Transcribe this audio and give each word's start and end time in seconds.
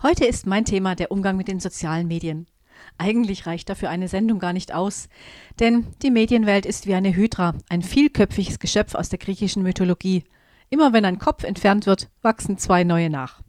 Heute 0.00 0.26
ist 0.26 0.46
mein 0.46 0.64
Thema 0.64 0.94
der 0.94 1.10
Umgang 1.10 1.36
mit 1.36 1.48
den 1.48 1.58
sozialen 1.58 2.06
Medien. 2.06 2.46
Eigentlich 2.98 3.48
reicht 3.48 3.68
dafür 3.68 3.90
eine 3.90 4.06
Sendung 4.06 4.38
gar 4.38 4.52
nicht 4.52 4.72
aus, 4.72 5.08
denn 5.58 5.88
die 6.02 6.12
Medienwelt 6.12 6.66
ist 6.66 6.86
wie 6.86 6.94
eine 6.94 7.16
Hydra, 7.16 7.54
ein 7.68 7.82
vielköpfiges 7.82 8.60
Geschöpf 8.60 8.94
aus 8.94 9.08
der 9.08 9.18
griechischen 9.18 9.64
Mythologie. 9.64 10.22
Immer 10.70 10.92
wenn 10.92 11.04
ein 11.04 11.18
Kopf 11.18 11.42
entfernt 11.42 11.86
wird, 11.86 12.10
wachsen 12.22 12.58
zwei 12.58 12.84
neue 12.84 13.10
nach. 13.10 13.42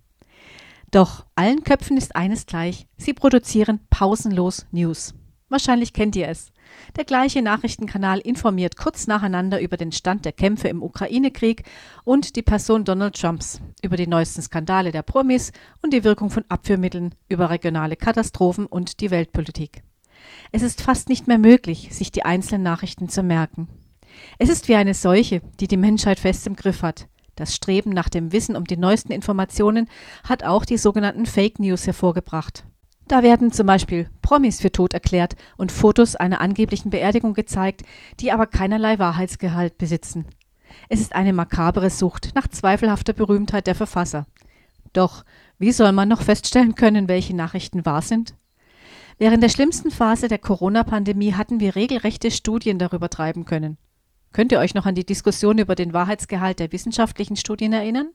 Doch 0.89 1.27
allen 1.35 1.63
Köpfen 1.63 1.97
ist 1.97 2.15
eines 2.15 2.47
gleich, 2.47 2.87
sie 2.97 3.13
produzieren 3.13 3.81
pausenlos 3.91 4.65
News. 4.71 5.13
Wahrscheinlich 5.49 5.93
kennt 5.93 6.15
ihr 6.15 6.29
es. 6.29 6.51
Der 6.95 7.05
gleiche 7.05 7.41
Nachrichtenkanal 7.41 8.19
informiert 8.19 8.77
kurz 8.77 9.07
nacheinander 9.07 9.61
über 9.61 9.77
den 9.77 9.91
Stand 9.91 10.25
der 10.25 10.31
Kämpfe 10.31 10.67
im 10.67 10.83
Ukraine-Krieg 10.83 11.63
und 12.03 12.35
die 12.35 12.41
Person 12.41 12.85
Donald 12.85 13.19
Trumps, 13.19 13.61
über 13.81 13.97
die 13.97 14.07
neuesten 14.07 14.41
Skandale 14.41 14.91
der 14.91 15.03
Promis 15.03 15.51
und 15.81 15.93
die 15.93 16.03
Wirkung 16.03 16.29
von 16.29 16.45
Abführmitteln, 16.49 17.15
über 17.27 17.49
regionale 17.49 17.95
Katastrophen 17.95 18.65
und 18.65 18.99
die 19.01 19.11
Weltpolitik. 19.11 19.83
Es 20.51 20.61
ist 20.61 20.81
fast 20.81 21.09
nicht 21.09 21.27
mehr 21.27 21.37
möglich, 21.37 21.89
sich 21.91 22.11
die 22.11 22.25
einzelnen 22.25 22.63
Nachrichten 22.63 23.09
zu 23.09 23.23
merken. 23.23 23.67
Es 24.37 24.49
ist 24.49 24.67
wie 24.67 24.75
eine 24.75 24.93
Seuche, 24.93 25.41
die 25.59 25.67
die 25.67 25.77
Menschheit 25.77 26.19
fest 26.19 26.47
im 26.47 26.55
Griff 26.55 26.81
hat. 26.81 27.07
Das 27.35 27.55
Streben 27.55 27.91
nach 27.91 28.09
dem 28.09 28.33
Wissen 28.33 28.57
um 28.57 28.65
die 28.65 28.77
neuesten 28.77 29.13
Informationen 29.13 29.87
hat 30.27 30.43
auch 30.43 30.65
die 30.65 30.77
sogenannten 30.77 31.25
Fake 31.25 31.59
News 31.59 31.87
hervorgebracht. 31.87 32.65
Da 33.09 33.23
werden 33.23 33.51
zum 33.51 33.65
Beispiel 33.65 34.07
Promis 34.21 34.61
für 34.61 34.71
tot 34.71 34.93
erklärt 34.93 35.35
und 35.57 35.71
Fotos 35.71 36.15
einer 36.15 36.41
angeblichen 36.41 36.91
Beerdigung 36.91 37.33
gezeigt, 37.33 37.81
die 38.19 38.31
aber 38.31 38.45
keinerlei 38.45 38.99
Wahrheitsgehalt 38.99 39.79
besitzen. 39.79 40.27
Es 40.89 41.01
ist 41.01 41.15
eine 41.15 41.33
makabere 41.33 41.89
Sucht 41.89 42.33
nach 42.35 42.47
zweifelhafter 42.47 43.13
Berühmtheit 43.13 43.65
der 43.65 43.73
Verfasser. 43.73 44.27
Doch 44.93 45.25
wie 45.57 45.71
soll 45.71 45.91
man 45.91 46.07
noch 46.07 46.21
feststellen 46.21 46.75
können, 46.75 47.09
welche 47.09 47.35
Nachrichten 47.35 47.83
wahr 47.83 48.03
sind? 48.03 48.35
Während 49.17 49.41
der 49.41 49.49
schlimmsten 49.49 49.89
Phase 49.89 50.27
der 50.27 50.37
Corona-Pandemie 50.37 51.33
hatten 51.33 51.59
wir 51.59 51.75
regelrechte 51.75 52.29
Studien 52.29 52.77
darüber 52.77 53.09
treiben 53.09 53.43
können. 53.43 53.79
Könnt 54.33 54.51
ihr 54.51 54.59
euch 54.59 54.75
noch 54.75 54.85
an 54.85 54.93
die 54.93 55.05
Diskussion 55.05 55.57
über 55.57 55.73
den 55.73 55.93
Wahrheitsgehalt 55.93 56.59
der 56.59 56.71
wissenschaftlichen 56.71 57.37
Studien 57.37 57.73
erinnern? 57.73 58.11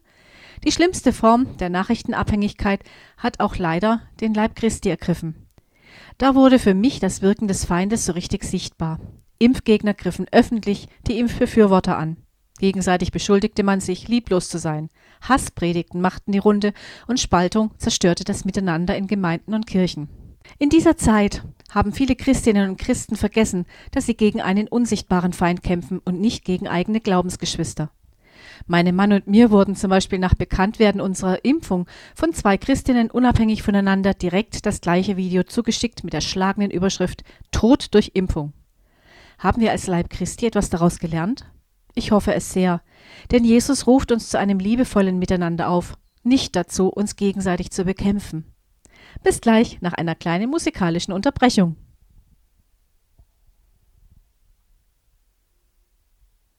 Die 0.62 0.72
schlimmste 0.72 1.12
Form 1.12 1.56
der 1.56 1.70
Nachrichtenabhängigkeit 1.70 2.80
hat 3.16 3.40
auch 3.40 3.56
leider 3.56 4.02
den 4.20 4.34
Leib 4.34 4.54
Christi 4.54 4.88
ergriffen. 4.88 5.46
Da 6.18 6.34
wurde 6.34 6.58
für 6.58 6.74
mich 6.74 7.00
das 7.00 7.22
Wirken 7.22 7.48
des 7.48 7.64
Feindes 7.64 8.04
so 8.04 8.12
richtig 8.12 8.44
sichtbar. 8.44 9.00
Impfgegner 9.38 9.94
griffen 9.94 10.26
öffentlich 10.30 10.88
die 11.06 11.18
Impfbefürworter 11.18 11.98
an. 11.98 12.16
Gegenseitig 12.58 13.10
beschuldigte 13.10 13.64
man 13.64 13.80
sich, 13.80 14.06
lieblos 14.06 14.48
zu 14.48 14.58
sein. 14.58 14.88
Hasspredigten 15.22 16.00
machten 16.00 16.30
die 16.32 16.38
Runde 16.38 16.72
und 17.08 17.18
Spaltung 17.18 17.72
zerstörte 17.78 18.22
das 18.22 18.44
Miteinander 18.44 18.96
in 18.96 19.08
Gemeinden 19.08 19.54
und 19.54 19.66
Kirchen. 19.66 20.08
In 20.58 20.68
dieser 20.68 20.96
Zeit 20.96 21.42
haben 21.70 21.92
viele 21.92 22.14
Christinnen 22.14 22.70
und 22.70 22.76
Christen 22.76 23.16
vergessen, 23.16 23.66
dass 23.90 24.06
sie 24.06 24.14
gegen 24.14 24.40
einen 24.40 24.68
unsichtbaren 24.68 25.32
Feind 25.32 25.62
kämpfen 25.62 26.00
und 26.04 26.20
nicht 26.20 26.44
gegen 26.44 26.68
eigene 26.68 27.00
Glaubensgeschwister. 27.00 27.90
Meinem 28.66 28.96
Mann 28.96 29.12
und 29.12 29.26
mir 29.26 29.50
wurden 29.50 29.76
zum 29.76 29.90
Beispiel 29.90 30.18
nach 30.18 30.34
Bekanntwerden 30.34 31.00
unserer 31.00 31.44
Impfung 31.44 31.86
von 32.14 32.32
zwei 32.32 32.56
Christinnen 32.56 33.10
unabhängig 33.10 33.62
voneinander 33.62 34.14
direkt 34.14 34.64
das 34.64 34.80
gleiche 34.80 35.16
Video 35.16 35.42
zugeschickt 35.42 36.02
mit 36.02 36.14
der 36.14 36.22
schlagenden 36.22 36.70
Überschrift 36.70 37.24
Tod 37.50 37.92
durch 37.94 38.12
Impfung. 38.14 38.52
Haben 39.38 39.60
wir 39.60 39.70
als 39.70 39.86
Leib 39.86 40.08
Christi 40.08 40.46
etwas 40.46 40.70
daraus 40.70 40.98
gelernt? 40.98 41.44
Ich 41.94 42.10
hoffe 42.10 42.34
es 42.34 42.52
sehr, 42.52 42.80
denn 43.30 43.44
Jesus 43.44 43.86
ruft 43.86 44.10
uns 44.10 44.30
zu 44.30 44.38
einem 44.38 44.58
liebevollen 44.58 45.18
Miteinander 45.18 45.68
auf, 45.68 45.94
nicht 46.22 46.56
dazu, 46.56 46.88
uns 46.88 47.16
gegenseitig 47.16 47.70
zu 47.70 47.84
bekämpfen. 47.84 48.46
Bis 49.22 49.40
gleich 49.40 49.80
nach 49.82 49.92
einer 49.92 50.14
kleinen 50.14 50.50
musikalischen 50.50 51.12
Unterbrechung. 51.12 51.76